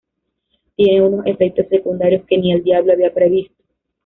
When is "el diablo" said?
2.53-2.91